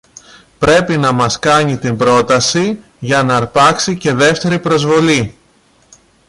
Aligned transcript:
Πρέπει 0.59 0.97
να 0.97 1.11
μας 1.11 1.39
κάνει 1.39 1.77
την 1.77 1.97
πρόταση, 1.97 2.79
για 2.99 3.23
ν' 3.23 3.31
αρπάξει 3.31 3.97
και 3.97 4.13
δεύτερη 4.13 4.59
προσβολή! 4.59 5.37